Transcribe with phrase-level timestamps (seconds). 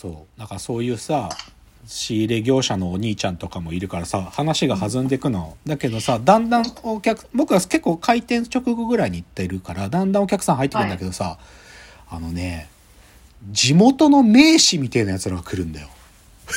[0.00, 0.40] そう。
[0.40, 1.28] だからそういうさ、
[1.86, 5.58] 仕入れ業者のお兄ちゃんとかもいるからさ、話が弾んでくの。
[5.66, 11.38] だけどさ、だんだんお客、僕は結構開店直後ぐらいに行ってるから、だんだんお客さん入ってくるんだけどさ、
[12.08, 12.70] あのね、
[13.50, 15.88] 地元の名士みたいなやつらが来るんだよ。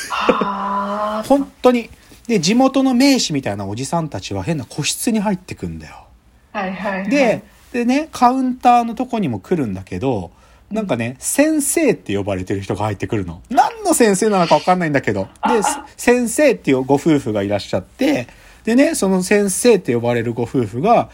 [0.08, 1.24] はあ。
[1.26, 1.90] 本当に。
[2.26, 6.06] で、地元の名士みたいなおじさんたちは変な個室に入ってくんだよ。
[6.52, 7.10] はいはいはい。
[7.10, 7.42] で、
[7.72, 10.30] でね、カウンターのとこにも来るんだけど、
[10.74, 13.40] なんかね、先生って呼ばれてる人が入ってくるの。
[13.48, 15.28] 何の先生なのかわかんないんだけど。
[15.46, 15.62] で、
[15.96, 18.26] 先生っていうご夫婦がいらっしゃって、
[18.64, 21.10] でね、その先生って呼ばれるご夫婦が、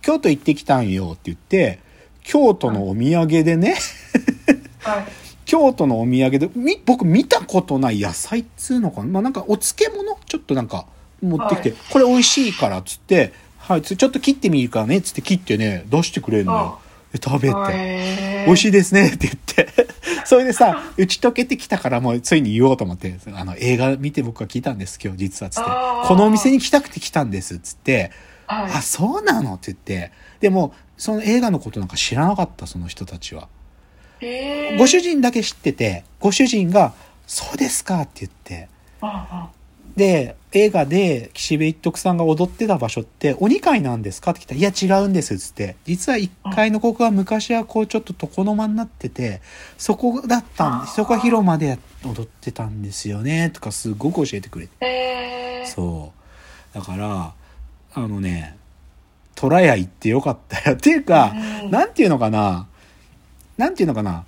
[0.00, 1.80] 京都行ってきたんよって言って、
[2.22, 3.74] 京都のお土産でね、
[4.78, 5.04] はい。
[5.44, 9.06] 京都のお土産で、み、僕見たことない野菜っつうのかな？
[9.06, 10.86] まあなんかお漬物ちょっとなんか
[11.20, 16.80] 持ってきて、はいこれ美味しいからっつって、はい、つちょっと切ってみるからねっつって切ってね、出してくれるのよ。
[17.12, 17.54] で食べて。
[17.54, 18.68] て美味しい。
[18.68, 19.68] いですねって言って。
[20.24, 25.70] それでさ、打ち解けてきたからもうついに言おうと思って、あの映画見て僕は聞いたんです今日実はつって
[26.06, 28.12] このお店に来たくて来たんですっつって、
[28.46, 28.72] はい。
[28.72, 30.12] あ、そうなのって言って。
[30.40, 33.48] でも、その映画のことなんか知らなかった、その人たちは。
[34.78, 36.92] ご主人だけ知ってて、ご主人が、
[37.26, 38.68] そうですかって言って。
[39.00, 39.50] あ
[39.96, 44.32] で、映画で岸辺一徳さんが踊ってた場所って、お二階なんですか？
[44.32, 45.76] って聞いたら、いや違うんですっつって。
[45.84, 49.40] 実は一階のここは昔はこうちょっと床の間になってて、
[49.78, 50.86] そこだったん。
[50.88, 53.50] そこは広間で踊ってたんですよね。
[53.50, 54.72] とかすごく教えてくれて。
[54.80, 54.86] あ。
[54.86, 55.66] へえ。
[55.66, 56.12] そ
[56.72, 56.74] う。
[56.74, 57.32] だから、
[57.94, 58.56] あのね、
[59.36, 60.76] 虎屋行ってよかったよ。
[60.76, 62.66] っていうか、うんなんていうのかな、
[63.56, 64.24] なんていうのかな、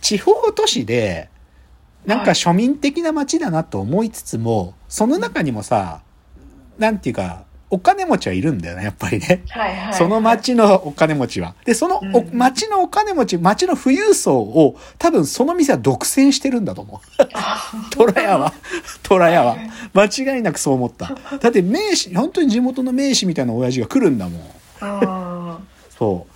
[0.00, 1.28] 地方都市で、
[2.06, 6.00] なんかはい庶民的な街だなと思いつつも、その中にもさ、
[6.78, 9.44] なんていうか、お金持ちはいるんだよね、やっぱりね。
[9.48, 9.94] はいはい。
[9.94, 11.54] その町のお金持ちは。
[11.64, 17.24] で、そのおうん町のお金持ち、町の富裕層を、多分その店は独占してるんだと思う。
[17.90, 18.52] 虎屋は。
[19.02, 19.56] 虎屋は。
[19.94, 21.16] 間違いなくそう思った。
[21.40, 24.42] だって名士、本当に地元の名士みたいな親父が来るんだもん。
[24.82, 25.58] あ
[25.98, 26.26] そ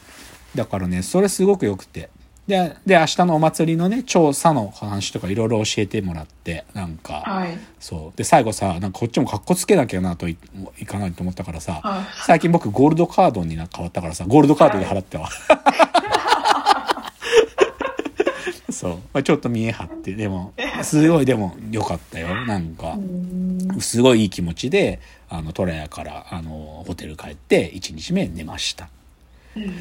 [0.55, 0.57] う。
[0.57, 2.09] だからね、それすごく良くて。
[2.47, 7.31] で、で、明日のお祭りのね、調査の話とかいろいろ教えてもらって、なんか、あ。
[7.41, 7.59] はい。
[7.81, 8.17] そう。
[8.17, 10.37] で、最後さ、なんかこっちも格好つけなきゃなとい
[10.79, 12.05] いかないと思ったからさ、はい。
[12.25, 15.29] 最近僕ゴールドカードにな変わったからさ、ゴールドカードで払ってわ。
[18.71, 18.93] そう。
[19.13, 20.53] まあ、ちょっと見え張って、でも、
[20.83, 22.45] すごいでも良かったよ。
[22.45, 28.89] なんかう、んすごいいい気持ちで、あの、トラヤから、あの、ホテル帰って、1日目寝ました。
[29.57, 29.73] うん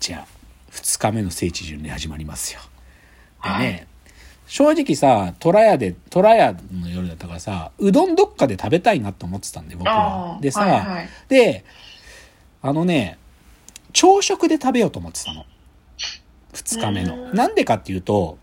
[0.00, 0.37] じゃあ、
[0.70, 2.60] 2日目の聖地巡礼始まりますよ。
[3.42, 3.86] でね、はい
[4.48, 11.66] 正直さ、虎屋で、虎屋の夜だったからさ、うどんどっかで食べたいなと思ってたんで、僕はでさ、はいはいで、
[12.62, 13.18] あのね、
[13.92, 15.44] 朝食で食べようと思ってたの。
[16.54, 17.24] 2日目の。
[17.30, 18.38] うんなんでかっていうと、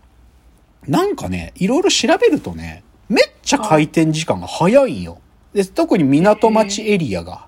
[0.86, 5.20] なんかね、いろいろ調べるとね、めっちゃ開店時間が早いんよ。
[5.52, 7.46] で、特に港町エリアが。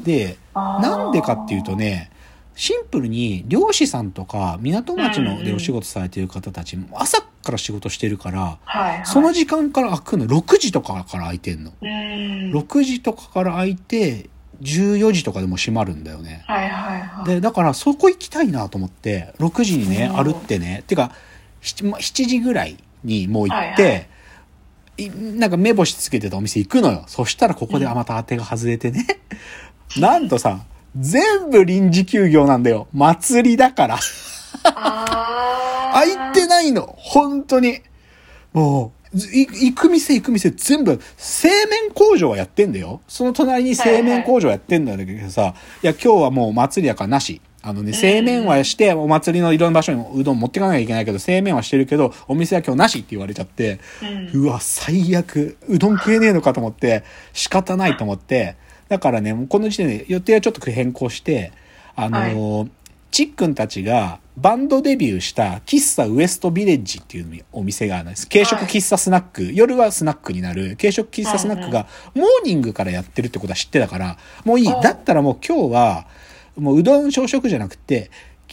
[0.00, 2.10] で、なんでかっていうとね、
[2.56, 9.06] シンプルに漁師さんとか港町のでお仕事されてる方たちも朝から仕事してるから、はいはい。
[9.06, 11.72] その時間から開くの？6時とかから開いてんの。
[11.80, 11.88] うん。
[12.52, 14.28] 6時とかから開いて、
[14.62, 16.42] 14時とかでも閉まるんだよね。
[16.46, 17.26] はいはいはい。
[17.26, 21.12] で、だからそこ行きたいなと思って、6時にね、うん歩ってね、てか、
[21.62, 24.06] 7, ま7時ぐらいにもう行って、はいはい
[24.98, 27.04] いなんか目星つけてたお店行くのよ。
[27.06, 29.06] そしたらここであまた当てが外れてね。
[30.00, 30.64] なんとさ、
[30.98, 32.88] 全部臨時休業なんだよ。
[32.92, 33.98] 祭りだから。
[34.64, 35.92] ああ。
[35.94, 36.94] 開いてないの。
[36.98, 37.80] 本当に。
[38.52, 43.00] もう、行く店行く店全部、製麺工場はやってんだよ。
[43.08, 47.40] その隣に製麺工場やってんだけどさ、いや今日はもう祭りやからなし。
[47.62, 53.80] あのね、製麺はして、お祭りのいろんな場所にうどん持ってかなきゃいけないけど、製麺はしてるけど、お店は今日なしって言われちゃって、
[54.34, 55.56] うんうわ、最悪。
[55.66, 57.02] うどん食えねえのかと思って、
[57.32, 58.56] 仕方ないと思って、
[58.88, 61.52] だからね、もうこの時点で予定はちょっと変更して、
[61.94, 62.70] あのー
[63.16, 68.28] ちっくんたちがバンドデビューした喫茶ウエストビレッジっていうお店があるんです。
[68.28, 74.70] 軽食喫茶スナック、夜はスナックになる軽食喫茶スナックがモーニングからやってるってことは知ってたから、もういい。
[74.70, 76.06] うんだったらもう今日は、
[76.56, 78.10] もううどん朝食じゃなくて、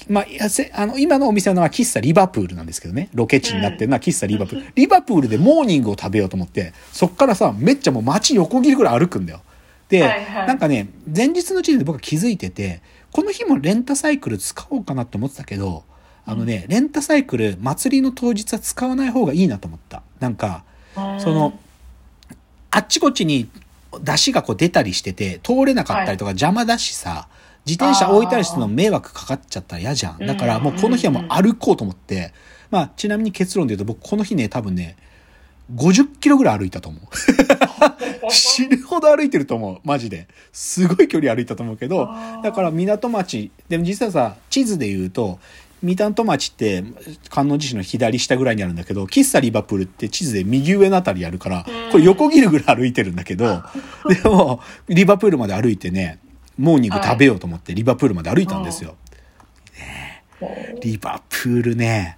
[0.07, 3.09] まあ、やせあの、今のお店の名は喫茶リバプールなんですけどね。
[3.13, 4.65] ロケ地になってるのは喫茶リバプール。
[4.75, 9.41] リバプールでモーニングを食べようと思って、そっからさ、めっちゃもう街横切るぐらい歩くんだよ。
[9.93, 10.47] で、はいはい。
[10.47, 12.81] なんかね、前日の時点で僕は気づいてて、
[13.11, 15.83] この日もレンタサイクル使おうかなって思ってたけど、
[16.25, 20.01] あのね、レンタサイクル、祭りの当日は使わない方がいいなと思った。
[20.19, 20.63] なんか、
[20.95, 21.53] その、
[22.71, 23.49] あっちこっちに
[24.01, 27.27] 出汁がこう出たりしてて、通れなかったりとか邪魔だしさ、
[27.67, 30.25] 自転車置いたりするの迷惑かかっちゃったら嫌じゃん。
[30.25, 32.33] だからもうこの日はもう歩こうと思って、
[32.71, 34.97] まあちなみに結論で言うと僕この日ね、多分ね、
[35.75, 37.01] 50キロぐらい歩いたと思う。
[38.29, 39.79] 死ぬほど歩いてると思う。
[39.83, 40.27] マジで。
[40.51, 42.09] すごい距離歩いたと思うけど、
[42.43, 45.39] だから港町、でも実はさ、地図で言うと、
[45.83, 46.83] 港町って
[47.29, 53.63] 観音寺市の左下ぐらいにあるんだけど、喫茶リバプールって地図で右上のあたりあるから、これ横切るぐらい歩いてるんだけど、
[54.07, 56.19] でも、リバプールまで歩いてね、
[56.57, 58.95] モーニング食べようと思ってリバプールまで歩いたんですよ。
[60.81, 62.17] リバプールね、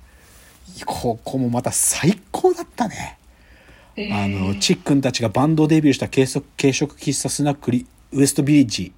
[0.86, 3.18] ここもまた最高だったね。
[3.98, 8.94] あの、チックンたちがバンドデビューした軽食軽食喫茶スナックリウエストビレッジ、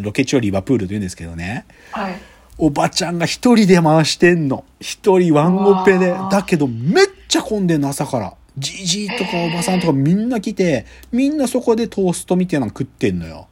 [0.00, 1.66] ロケ地をリバプールと言うんですけどね。
[1.92, 2.14] はい。
[2.58, 4.64] おばちゃんが一人で回してんの。
[4.80, 8.34] 一人ワンオペでだけどめっちゃ混んでんの朝から。
[8.58, 13.48] じじいとかおばさんとかみんな来て、みんなそこでトーストみたいなの食ってんのよ。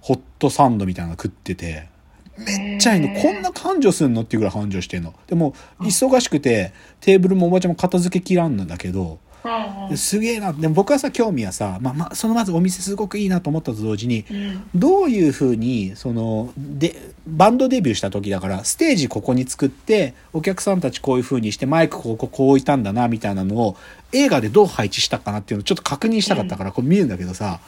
[0.00, 1.88] ホットサンドみたいなの食ってて。
[2.36, 3.08] めっちゃいいの。
[3.20, 5.14] こんな繁盛すんのっていうぐらい繁盛してんの。
[5.26, 9.96] でも、忙しくて、テーブルもおばちゃんも片付けきらんのだけど、うんうん。
[9.96, 10.52] すげえな。
[10.52, 14.70] でも僕はさ、興味はさ、まあまあ、そのまずお店すごくいいなと思ったと同時に、うん。
[14.74, 16.96] どういうふうにそので
[17.26, 23.76] バンドデビューした時だからステージここに作ってお客さんたちこういうふうにしてマイクこここう置いたんだなみたいなのを
[24.12, 27.60] 映画でどう配置したかなっていうのをちょっと確認したかったからこう見るんだけどさ、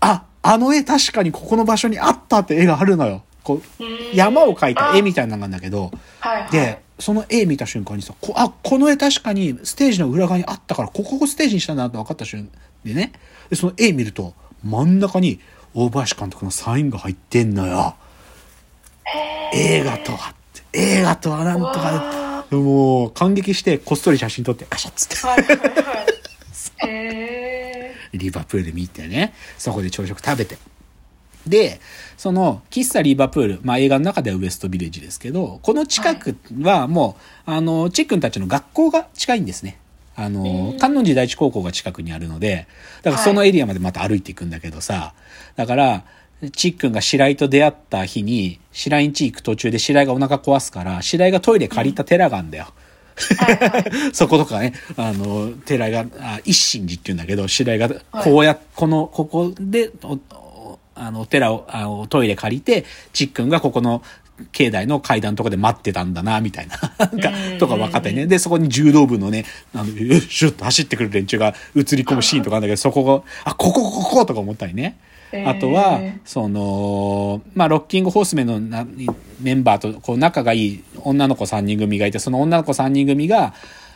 [0.00, 3.22] ああの絵確かにここの場所にあったって絵があるのよ。
[3.42, 6.50] こう山を描いた絵みたいなのがあるんだけどはいはい。
[6.50, 12.50] でその絵見た瞬間にさこあこの絵確かにステージの裏側にあったからここをステージにしたんだなって分かった瞬間
[12.84, 13.12] でね。
[13.50, 14.34] でその絵見ると
[14.64, 15.40] 真ん中に
[15.74, 17.96] 大林監督のサインが入ってんのよ。
[19.52, 20.62] 映画とはって。
[20.72, 25.16] 映画とはなんとかわでもう感激してこっそり写真撮ってカシャッつって。
[25.16, 25.94] ーはいはいは
[26.86, 26.88] い。
[26.88, 29.34] へ リバプール見てね。
[29.58, 30.56] そこで朝食食べて
[31.46, 31.80] で
[32.16, 37.16] その喫茶リバプール、まあ、映画の中ではウエストビレッジですけどこの近くはも
[37.46, 39.78] う、あのチックンたちの学校が近いんですね。
[40.18, 42.66] あのうん観音寺第一高校が近くにあるので
[43.02, 45.12] だからそのエリアまでまた歩いていくんだけどさ
[45.56, 46.04] だから
[46.52, 53.90] チックンが白井と出会った日に白井ん家行く途中で白井がお腹壊すから白井がトイレ借りた寺があるんだよ、ーはいはい。
[54.12, 60.45] そことかね、あの、寺井が、あ一心寺って言うんだけど、白井が、こうや、この、ここで、おお
[60.96, 64.02] あの、お寺を、あの、トイレ借りて、ちっくんがここの、
[64.52, 68.26] 境内の階段のとこで待ってたんだな、みたいな、 なんかうん、とか分かったりね。
[68.26, 69.44] で、そこに柔道部のね、
[69.74, 74.96] あの、シュッと走ってくる連中が映り込むシーンとかあるんだけど、そこが、あ、ここ、ここ、とか思ったりね。
[75.44, 78.86] あとはその、まあ、ロッキングホースメンのな
[79.40, 83.52] メンバーとこう仲がいい女の子3人組がいて、その女の子3人組が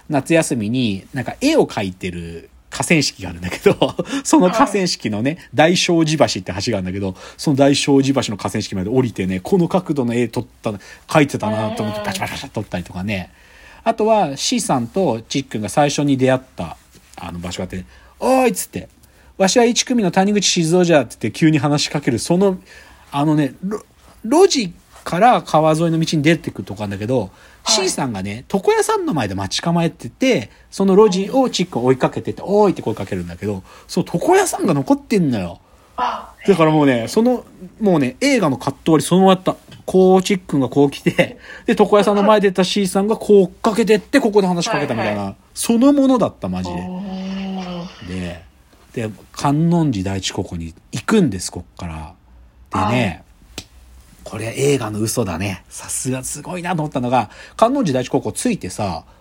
[0.08, 10.70] 夏休みになんか絵を描いてる河川敷があるんだけど、 その河川敷のね、大正寺橋って橋があるんだけど、その大正寺橋の河川敷まで降りてね、この角度の絵撮った、
[11.08, 13.30] 描いてたなと思ってパチパチパチ撮ったりとかね。
[13.82, 16.76] あとは C さんとチックンが最初に出会った
[17.16, 17.84] あの場所があって、
[18.20, 18.88] おーいっつって、
[19.36, 22.58] わしは一組の谷口静雄じゃって言って急に話しかける、その、
[23.10, 23.82] あのね、ろ
[24.22, 24.72] 路地
[25.02, 27.30] から川沿いの道に出てくるとこなんだけど、はい
[27.66, 35.60] C さんがね、床屋さんの前で待ち構えてて、その路地をチックン追いかけてって、おーいって声かけるんだけど、そう、床屋さんが残ってんのよ。
[35.96, 37.44] あ、だからもうね、その、
[37.80, 39.56] もうね、映画のカット割りそのままやった。
[39.84, 46.80] こう、チックンがこう来て、で、床屋さんの前で出た C さんがこう追っかけてって、ここで話しかけたみたいな、はいそのものだった、マジおで。
[48.06, 48.42] ーで、
[49.08, 52.14] で、観音寺第一高校に行くんです、こっから。
[52.88, 53.24] でね、
[54.24, 55.64] これ映画の嘘だね。
[55.68, 59.20] さすがすごいなと思ったのが、観音寺第一高校着いてさ、うん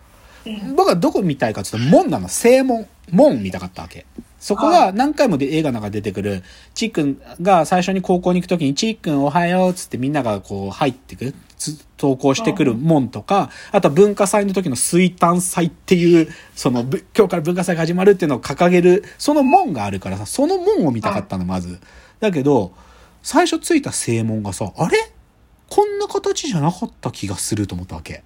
[0.75, 2.87] 僕はどこ見たいかっていうと、門なの、正門。
[3.11, 4.05] 門見たかったわけ。
[4.39, 21.79] そこはが何回もで映画の中で出てくる、ちっくんが最初に高校に行くときに、ちっくんおはようっつってみんながこう入ってく、つ登校してくる門とか、あとは文化祭の時の水炭祭っていう、その、ぶ今日から文化祭が始まるっていうのを掲げる、その門があるからさ、その門を見たかったの、まず。
[22.21, 22.71] だけど、
[23.21, 24.97] 最初ついた正門がさ、あれ？
[25.69, 28.23] こんな形じゃなかった気がすると思ったわけ。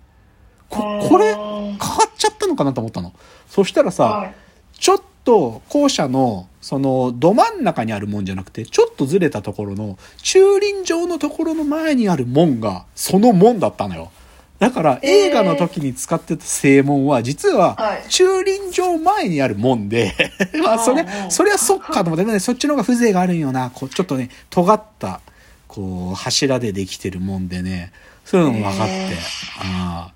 [0.70, 1.76] こ、これ、変わ
[2.08, 3.14] っちゃったのかなと思ったの。
[3.48, 4.36] そしたらさ、はい
[4.76, 14.12] ちょっと校舎のそのど真ん中にある門じゃなくてちょっとずれたところの駐輪場のところの前にある門がその門だったのよ。
[14.60, 18.04] だからえー映画の時に使ってた正門は実ははい。
[18.10, 20.14] 駐輪場前にある門で、
[20.64, 25.22] まあそれそれはそっかと思って、ね、そっちの方が風情があるんよな、こうちょっとね、尖った、
[25.68, 27.92] こう柱でできてるもんでね、
[28.26, 29.18] そういうのも分かって、
[29.60, 30.14] ああ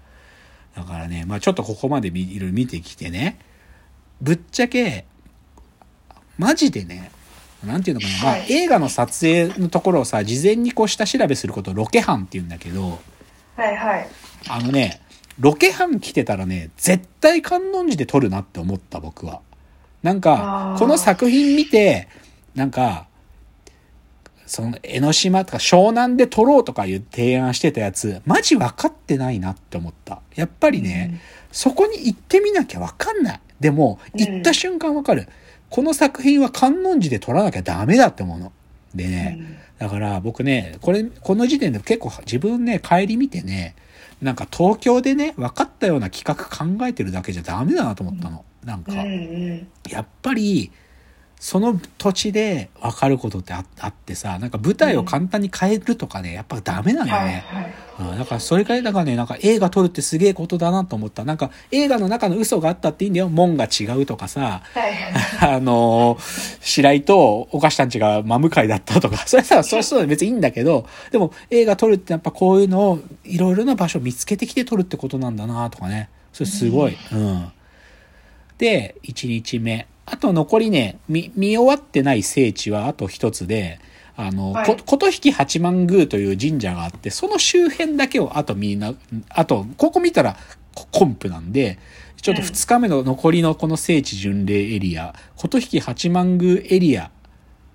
[0.80, 3.40] だからね、まあちょっとここまでみいろいろ見てきてね、
[4.22, 5.06] ぶっちゃけ、
[6.38, 7.12] マジでね、
[7.66, 8.46] なんていうのかな、まあはい。
[8.54, 13.00] 映画の撮影のところをさ、事前にこう下調べすることをロケハンって言うんだけど、
[13.58, 14.08] はいはい。
[14.48, 15.02] あのね、
[15.40, 19.42] ロケハン来てたらね、絶対観音寺で撮るなって思った僕は。
[20.04, 22.08] なんかこの作品見て、
[22.56, 23.08] なんか、
[24.46, 30.22] その江ノ島とか湘南で撮ろうとかいう提案してたやつ、マジ分かってないなって思った。
[30.36, 31.20] やっぱりね、
[31.52, 33.42] そこに行ってみなきゃ分かんない。
[33.60, 35.28] でも、うん行った瞬間分かる。
[35.70, 38.52] この作品は観音寺で撮らなきゃダメだって思うの。
[38.96, 43.76] でうんね、だから僕ね、これ、この時点で結構自分ね、帰り見てね、
[44.22, 48.44] なんか東京でね、分かったような企画考えてるだけじゃダメだなと思ったの。
[48.64, 50.72] なんか、うんうんやっぱり、
[51.40, 57.46] その土地で分かることってああってさ、なんか舞台を簡単に変えるとかね、やっぱダメなんだよはいね。
[57.48, 58.12] はい。
[58.12, 61.24] うん、だからそれからだからね、なんか映画撮るってすげえことだなと思った。
[61.26, 63.30] なんか映画の中の嘘があったっていいんだよ。
[63.30, 65.54] 門が違うとかさ、はいはい。
[65.56, 76.10] あのー白井とお菓子たちが真向かいだったとか、 それさ、そうそう別にいいんだけど、でも映画撮るってやっぱこういうのをいろいろな場所を見つけてきて撮るってことなんだなとかね。
[76.34, 76.98] それすごい。
[77.14, 77.48] うん。
[78.58, 79.88] で、1日目。
[80.06, 83.80] あと残りね、見、見終わってない聖地はあと一つで、
[84.18, 88.94] あの、はいこ琴引八幡宮という神社があって、その周辺だけをあとみんな、
[89.30, 90.36] あと、ここ見たら
[90.76, 91.80] ココンプなんで、
[92.22, 97.12] ちょっと2日目の残りのこの聖地巡礼エリア、琴引八幡宮エリア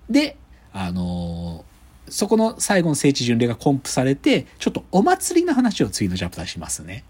[0.09, 0.37] で、
[0.73, 1.73] あのー
[2.09, 7.03] そこの最後の聖地巡礼がコンプされて、ちょっとお祭りの話を次のチャプターしますね。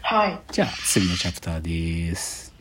[0.00, 0.40] はい。
[0.50, 2.51] じゃあ次のチャプターです。